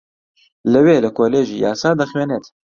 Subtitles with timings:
[0.71, 2.45] لەوێ لە کۆلێژی یاسا دەخوێنێت